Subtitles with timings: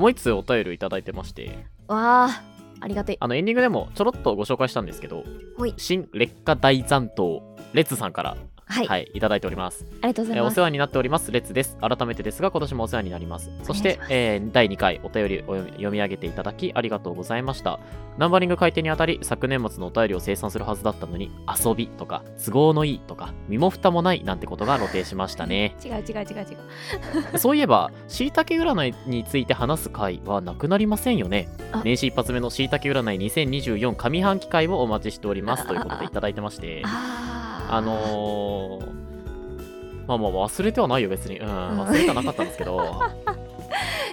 [0.00, 1.66] もう一つお便りをいただいてまして。
[1.86, 2.42] わあ
[2.80, 3.16] ありがてえ。
[3.20, 5.24] あのエンディングでもちょろっとご紹介したんですけど
[5.76, 7.42] 新劣化大残党
[7.74, 8.38] レッツさんから
[8.70, 9.84] はい、はい、いただいております。
[10.00, 11.76] ありがとうございますえーお世話になっております、レッツです。
[11.80, 13.50] 改めてですが、今年もお世話になります。
[13.64, 17.80] そしてえー第2回お便りを読み上げていただき、ありがとうございました。
[18.16, 25.74] ナンバリング改定にあたり、昨年末のお便りを生産するはずだったのに、遊びとか、都合のいいとか、身も蓋もないなんてことが露呈しましたね。
[25.84, 31.82] 違う違う違う違う そういえば、しいたけ占いについて話す回はなくなりませんよねあ。
[31.84, 35.66] 年始一発目のしいたけ占い2024上半期会をお待ちしております。
[35.66, 36.82] ということでいただいてまして。
[37.72, 43.00] あのー、まあまあ忘れてはないよ別に、うん、忘れてはなかったんですけど。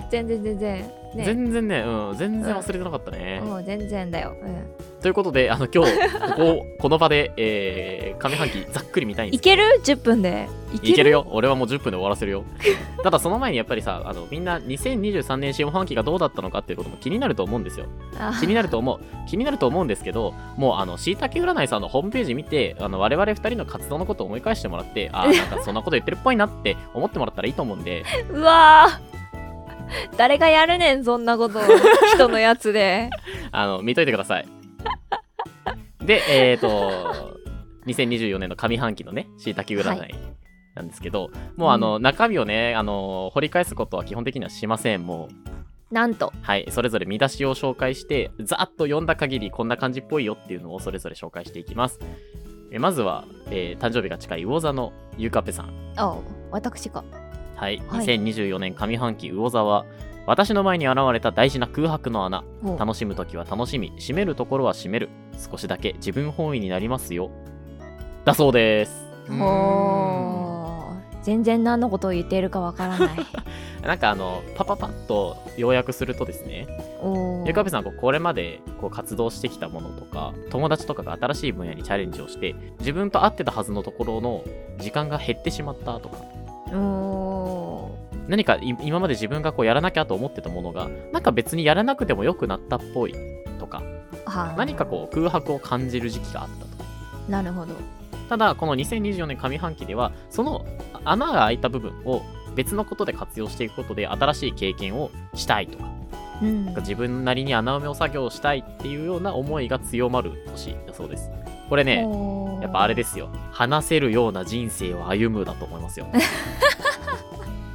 [0.09, 0.97] 全然全然。
[1.17, 1.25] ね。
[1.25, 10.47] 全然ね、うん、全然忘れてなかったね、もう全然だよ、うん、ということであの今日ここ この場で、えー、上半期ざっくり見たいんですいける ?10 分で。
[10.83, 11.25] いいけるよ。
[11.31, 12.43] 俺はもう10分で終わらせるよ。
[13.01, 17.85] ただその前にやっぱりさあのみんな2023年下半期がどうだったのかっていうことも気になると思うんですよ。
[18.19, 18.99] あ気になると思う。
[19.29, 28.03] 気になると思うんですけどもうあのしいたけ占いさんのホームページ見てあの我々2人の活動のことを思い返してもらってあーなんかそんなこと言ってるっぽいなって思ってもらったらいいと思うんで。
[28.29, 29.06] うわー
[30.17, 31.59] 誰がやるねんそんなこと
[32.15, 33.09] 人のやつで。
[33.51, 34.47] あの見といてください。
[36.03, 37.37] でえっ、ー、と
[37.85, 40.15] 2024年の上半期のねしいたけ占い
[40.77, 45.27] なんですけど、もうあの、中身をねあの掘り返すことは基本的にはしませんも
[45.91, 45.93] う。
[45.93, 46.33] なんと。
[46.41, 51.99] はい、それぞれ見出しを紹介して、ざーっと読んだ限りこんな感じっぽいよっていうのをそれぞれ紹介していきます。
[52.71, 55.93] えまずは、えー誕生日が近い魚座のゆうかぺさん。
[55.95, 56.17] あ
[56.51, 57.03] 私か
[57.57, 58.05] はい、はい。
[58.05, 59.85] 2024年上半期魚座は、
[60.25, 62.43] 私の前に現れた大事な空白の穴。
[62.77, 65.09] 楽しむときは楽しみ、閉めるところは閉める。
[65.37, 67.31] 少しだけ自分本位になりますよ。
[68.25, 69.07] だそうです。
[71.23, 73.09] 全然何のことを言っているかわからない。
[73.85, 76.67] なんかあの、パパパッと要約するとですね、
[77.45, 84.43] ゆかべさんこうこれまでこう活動してきたものとか友達とかが新しい分野にチャレンジをして自分と合ってたはずのところの
[84.79, 86.17] 時間が減ってしまったとか。
[86.73, 87.36] お
[88.27, 93.15] 何かい今まで自分がこうやらなきゃと思ってたものがなんか別にやらなくてもよくなったっぽい
[93.59, 93.83] とか
[94.57, 97.73] 何かこう空白を感じる時期があったとなるほど
[98.29, 100.65] ただこの2024年上半期ではその
[101.05, 102.21] 穴が開いた部分を
[102.55, 105.97] 別のことで活用していくことで新しい経験をしたいとか
[106.41, 111.31] うんなんか自分なりに穴埋めを作業をしたいっていうような思いが強まる年だそうです。
[111.69, 112.07] これね、
[112.61, 113.29] やっぱあれですよ。
[113.51, 116.07] 話せるような人生を歩むだと思いますよ。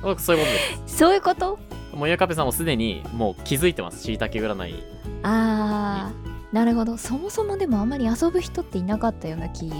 [0.02, 0.98] 僕そういうことです。
[0.98, 1.58] そういうこと？
[1.94, 4.02] もうゆかぺさんもすでにもう気づいてます。
[4.02, 4.82] しいたけ占い。
[5.22, 9.70] あーなるほどそもそもでもあんまり遊ぶ人っていなかったような気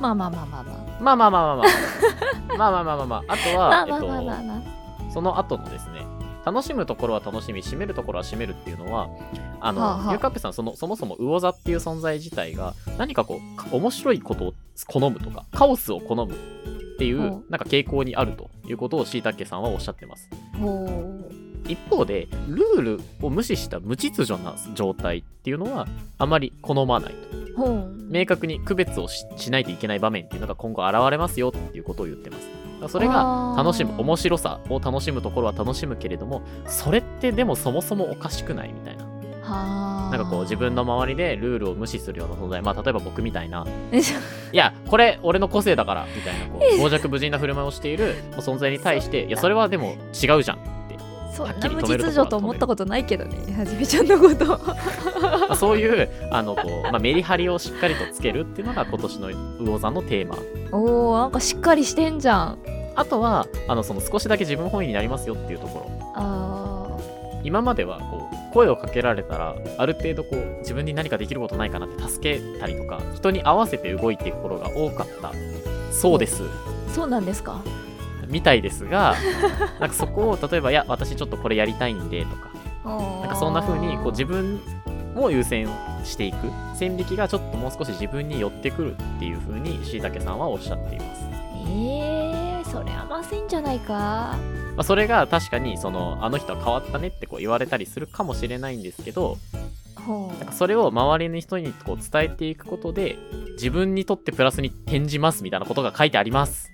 [0.00, 0.64] まあまあまあまあまあ
[1.00, 2.56] まあまあまあまあまあ。
[2.56, 3.24] まあまあまあまあまあ。
[3.28, 6.06] あとは、まあまあまあまあその後のですね、
[6.44, 9.08] 楽しむところは楽しみ、締めるところは締めるっていうのは、
[9.60, 14.54] あの、はあはあゆかぺさんその、そもそも魚座っていう存在自体が、何かこう、か面白いことを
[14.86, 16.36] 好むとか、カオスを好むっ
[16.98, 20.28] ていう、ほなんか傾向にあるということをしいたけさんはおっしゃってます。
[21.68, 25.86] 一方で、ルールを無視した無秩序な状態っていうのは、
[26.18, 27.14] あまり好まない
[27.56, 27.84] と。
[28.10, 32.48] 明確に区別をししないといけない場面っていうのが今後現れますよっていうことを言ってます。
[32.88, 38.96] それが楽しむ、面白さを楽しむところは楽しむけれども、それってでもそもそもおかしくないみたい
[39.50, 40.16] な。
[40.16, 44.02] んかこう自分の周りでルールを無視するような存在、まあ例えば僕みたいな、えい
[44.52, 50.98] や、これ俺の個性だからみたいな、こう、傍若無人な振る舞いをしている存在に対して、いや、それはでも違うじゃんって。
[51.34, 54.46] そんはっきな無秩序と思ったことないけどねはじめちゃんのこと。
[55.20, 59.30] まあ、そういう、あの、こう、まあ、メリハリをしっかりとつけるっていうのが今年の
[59.60, 60.36] 魚座のテーマ。
[60.72, 62.58] おーなんかしっかりしてんじゃん。
[62.96, 66.12] あとはあのその少しだけ自分本位になりますよっていうところ。
[66.16, 66.88] あ
[67.42, 68.19] 今まではこう
[68.52, 75.32] 声をかけられたらある程度こう自分に何かできることないかなって助けたりとか人に合わせて動いていくことが多かった
[75.92, 76.42] そうです。
[76.42, 76.48] ー
[76.92, 77.60] そうなんですか？
[78.28, 79.14] みたいですが
[79.80, 82.50] なんかそこを例えばいや私ちょっとこれやりたいんでとか
[82.84, 84.60] ななんかそんな風にこう自分
[85.16, 85.68] を優先
[86.04, 86.36] していく
[86.74, 91.22] 線引きがちょっともう少し自分に寄ってくるっていう風にしいたけさんはおっしゃっています。
[91.66, 92.39] えー、
[92.70, 93.94] それ甘せんじゃないか。
[93.94, 94.38] ま
[94.78, 99.36] あ、それが確かにそのあの人は変わったねってこう言われたりするかもしれないんですけど
[99.96, 103.18] ほなんかそれを周りの人にこう伝えていくことで
[103.54, 106.72] 自分にとってプラスに転じますみたいなことが書いてあります。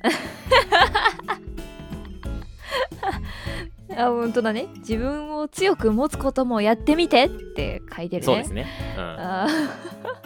[3.88, 4.68] う あ本当だね。
[4.78, 8.26] 自分を強く持つこともやってみてって書いてるね。
[8.26, 8.66] そうですね。
[8.98, 10.25] うん、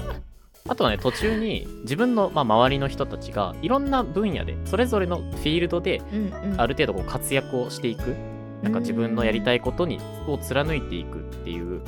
[0.71, 6.01] ああとはね途中に自分の、まあ、周りの人たちがいろんな分野でそれぞれのフィールドで
[6.57, 8.15] ある程度こう活躍をしていく。
[8.63, 11.81] なんか自分のやりたいことにを貫いていくっていう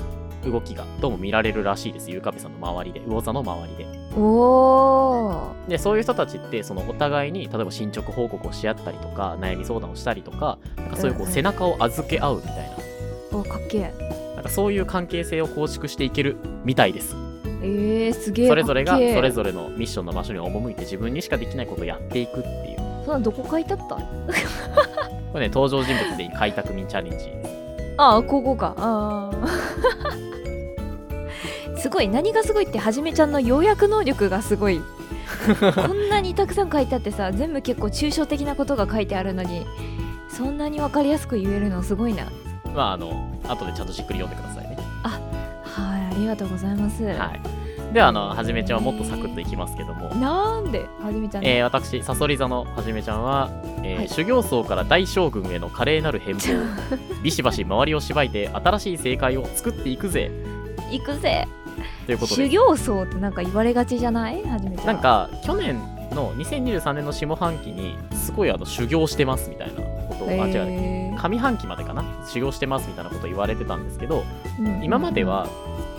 [0.51, 3.01] 動きがどうも見られるらしいですゆうかべさんの周りで。
[3.07, 3.87] 魚座の周りで。
[4.17, 5.69] おー。
[5.69, 11.31] でそういう人たちってそのお互いに例えば進捗報告をし合ったりとか悩み相談をしたりとかなんかそういうこうんうん。
[11.31, 13.39] う背中を預け合うみたいな。
[13.39, 14.13] おかっけえ。
[14.35, 17.15] なんかそういう関係性を構築していけるみたいです
[17.63, 22.79] えー、すげえそれぞれがそれぞれのミッションの場所に赴いて自分にしかできないことをやっていくっていう。
[23.05, 23.97] そんなどこ書いてあった？
[23.97, 24.03] こ
[25.39, 27.33] れね登場人物で開拓民チャレンジ
[27.97, 28.75] ああここか。
[28.79, 29.49] ああ
[31.79, 34.81] すごい何がすごいってはじめちゃんの要約能力がすごい。
[35.75, 39.67] こんなにたくさん書いてあってさ全部結構抽象的なことが書いてあるのに
[40.29, 42.27] そんなに分かりやすく言えるのすごいな。
[42.75, 44.77] まああの後でちゃんとじっくり読んでくださいね。
[45.03, 45.19] は
[45.99, 47.17] いありがとうございます、はい
[47.93, 50.09] ではあのはじめちゃんはもっとサクッといきますけども。
[50.15, 53.51] なんではじめちゃん、えー、私さそり座のはじめちゃんは、
[53.83, 54.09] えーはい。
[54.09, 56.59] 修行僧から大将軍への華麗なる変貌。
[57.23, 60.31] ビシバシ周りをしばいて新しい正解を作っていくぜ。
[60.91, 61.47] 行くぜ。
[62.07, 62.45] ということで。
[62.45, 64.43] 修行僧ってなんか言われがちじゃない？
[64.43, 65.79] はじめちゃんなんか去年
[66.13, 71.23] の2023年の下半期にすごいあの修行してますみたいなことを、あ違うへー。
[71.29, 72.05] 上半期までかな？
[72.27, 74.25] 修行してますみたいなことを言われてたんですけど
[74.59, 75.47] うん今までは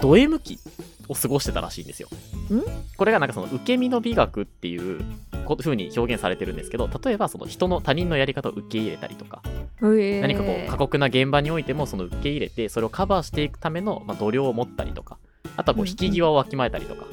[0.02, 0.60] ド M 期
[1.08, 2.08] を過ごしてたらしいんですよ。
[2.52, 2.62] ん？
[2.98, 5.02] これがなんかその受け身の美学っていう
[5.46, 9.42] こ風に表現されてるんですけど例えばその人の他人のやり方を受け入れたりとか
[9.82, 15.18] へー何かこう過酷な現場においてもその受け入れてそれをカバーしていくための、まあ、度量を持ったりとか
[15.58, 15.88] あとはこううんうん。
[15.90, 17.06] 引き際をわきまえたりとか、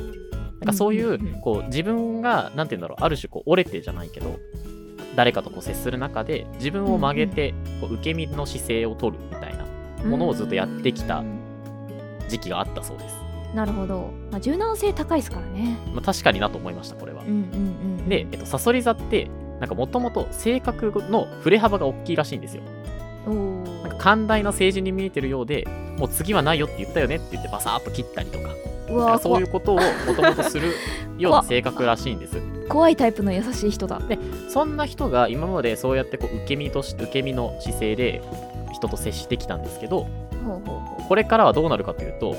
[0.60, 1.40] なんかそういううんうんうん。
[1.40, 4.38] こう自分がなんて言うんだろうある種こう折れてじゃないけど
[5.16, 9.66] 誰かとこう接する中で自分を曲げてこう受け身の姿勢を取るみたいな
[10.04, 11.40] ものをずっとやってきたうん
[12.28, 13.16] 時期があったそうです、
[13.54, 15.76] なるほど、まあ、柔軟性高いですからね。
[15.92, 17.22] まあ、確かになと思いましたこれは。
[17.22, 17.36] うんうんう
[18.02, 19.28] んで、えっと、サソリ座って
[19.60, 22.62] なんかもともと性格の振れ幅が大きいらしいんですよ。
[23.26, 25.68] おなんかー寛大な政治に見えてるようで
[25.98, 28.48] もう次はないよって言ったよねって言ってバサーッと切ったりとか。
[28.88, 29.82] かわそういうことをも
[30.16, 30.74] ともとする
[31.16, 32.40] ような性格らしいんです。
[32.40, 34.00] 怖怖いタイプの優しい人だ。
[34.48, 38.22] そんな人が今までそうやってこう受け身とし受け身の姿勢で
[38.72, 40.08] 人と接してきたんですけど
[40.44, 42.34] ほうほうほこれからはどうなるかというと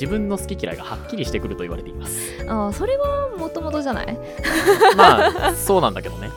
[0.00, 2.44] 自分の好き嫌いがはっきりしてくると言われています。
[2.44, 4.18] うああそれはもともとじゃない？
[4.96, 6.30] まあそうなんだけどね。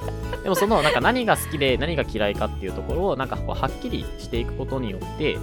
[0.44, 5.38] でもそのなんか何が好きで何が嫌いかっていうところをなんかこうはっきりしていくことによって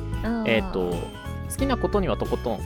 [0.46, 0.90] えっ、と
[1.50, 2.62] 好きなことにはとことんこ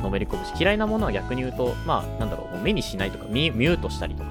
[0.00, 0.44] うのめり込む。
[0.44, 4.30] し嫌いなものは逆に言うとまあなんだろう目にしないとかミミュートしたりとか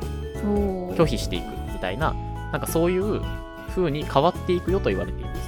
[0.95, 2.13] 拒否していくみたいな
[2.51, 3.21] なんかそういう
[3.69, 5.39] 風に変わっていくよと言われています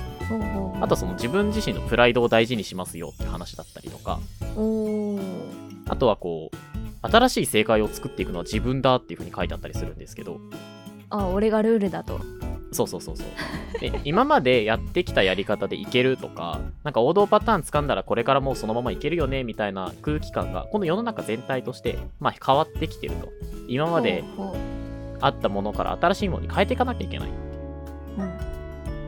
[0.81, 4.19] あとその自分自身のプライドを大事にしますよって話だったりとか。
[5.87, 10.39] あとはこう新しい正解を作っていくのは自分だっていう風に書いてあったりするんですけど。
[11.09, 12.21] あ俺がルールだと。
[12.71, 13.79] そうそうそうそう。
[13.79, 23.29] で今までやってきたやり方でいけるとかなんか王道パターン掴んだらこれからもうそのままいけるよねみたいな空気感がこの世の中全体として、まあ、変わってきてると。
[23.67, 24.23] 今まで
[25.19, 27.29] あったものから新しいものに変えていかなきゃいけない。
[27.29, 27.31] う
[28.19, 28.50] うん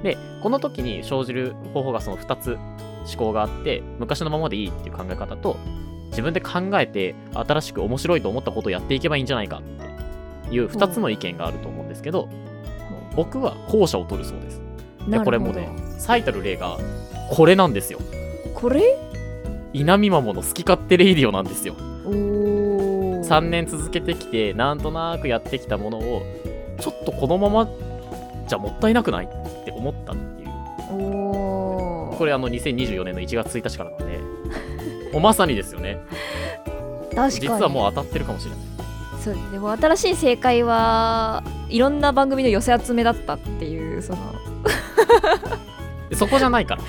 [0.04, 2.58] でこの時に生じる方法がその2つ
[3.06, 5.58] 思考があって昔のままでいいっていう考え方と
[6.10, 9.58] 自分で考えて新しく面白いと思ったことをやっていけばいいんじゃないか
[10.46, 12.30] っていう2つの意見があると思うんですけど
[13.16, 14.62] 僕は後者を取るそうです。
[15.08, 16.78] でこれもね最たる例が
[17.32, 18.00] これなんですよ。
[18.54, 18.82] これ？
[19.74, 21.76] 稲見マモの好き勝手レイディオなんですよ。
[22.06, 26.22] おお3年続けてきてなんとなくやってきたものを
[26.80, 27.68] ちょっとこのまま
[28.48, 29.26] じゃもったいなくない？
[29.26, 29.28] っ
[29.66, 30.50] て思ったっていう。
[30.92, 34.20] おおこれあの2024年の1月1日からなんで。
[35.14, 35.98] もうまさにですよね。
[37.10, 37.32] 確かに。
[37.32, 38.60] 実はもう当たってるかもしれない。
[39.24, 44.20] そうでも新しい正解はいろんな番組の寄せ集めだったっていうその。
[46.10, 46.82] で そこじゃないから。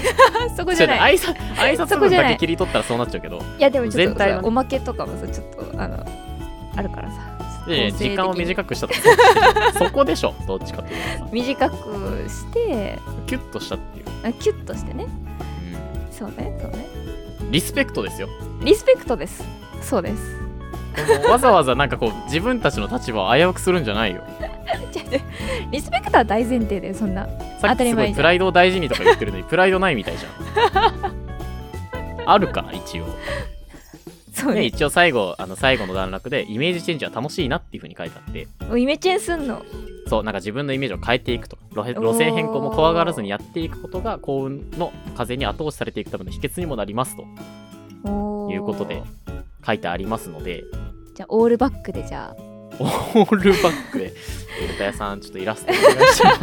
[0.56, 1.14] そこじゃない。
[1.14, 2.32] い挨拶挨拶文そこじゃない。
[2.32, 3.38] だけ切り取ったらそうなっちゃうけど。
[3.58, 6.04] やでもちょっと全体おまけとかもさちょっとあの
[6.76, 7.16] あるからさ
[7.66, 9.00] で時間を短くしたとか。
[9.78, 11.28] そこでしょどっちかっていうとさ。
[11.32, 11.76] 短く
[12.28, 15.06] してキュッとしたっていう、あキュッとしてね。
[16.10, 16.88] そうねそうね。
[16.98, 17.04] うん
[17.50, 18.28] リスペクトですよ。
[18.64, 19.44] リスペクトです。
[19.80, 20.40] そうです。
[20.96, 24.22] このわざわざなんかこう自分たちの立場を危うくするんじゃないよ。
[25.70, 27.26] リスペクトは大前提でそんな。
[27.26, 31.14] さっきすご当たり前プライドを大事にとか言ってるのにプライドないみたいじゃん。
[32.26, 33.04] あるから一応。
[33.04, 33.12] ね、
[34.34, 34.64] そうね。
[34.64, 38.48] 一応最後あの最後の段落でイメージチェンジは楽しいなっていう風に書いてあって。
[38.78, 39.62] イメチェンすんの？
[40.08, 41.56] そうなんか自分のイメージを変えていくと。
[41.56, 47.22] か路線路線変更も怖がらずにやっていくことが幸運の風に後押しされていくための秘訣にもなりますと。
[48.52, 49.02] いうことで
[49.66, 50.64] 書いてありますので。
[51.14, 52.42] じゃあオールバックでじゃあ。
[52.80, 54.12] オールバックで。
[54.62, 56.40] エルタ屋さんちょっとイラストお願いします。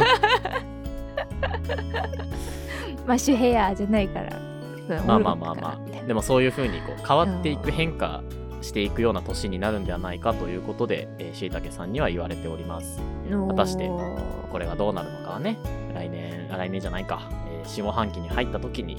[3.06, 4.51] マッシュヘアじゃないから
[4.88, 6.06] まあまあまあまあ。
[6.06, 8.22] でもそういう風にこう変わっていく変化
[8.60, 13.00] していくような年になるんではないかということでしいたけさんには言われております。
[13.48, 15.58] 果たしてこれがどうなるのかはね。
[15.94, 18.96] 来年来年じゃないか、えー、下半期に入った時に。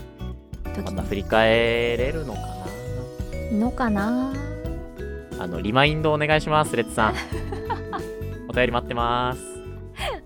[0.86, 2.40] また振り返れるのか
[3.52, 3.58] な？
[3.60, 4.34] のかな？
[5.40, 7.13] あのリマインドお願いしますレッツさん。
[8.50, 9.54] お便り待ってます。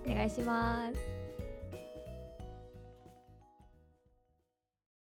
[0.06, 1.17] お願いします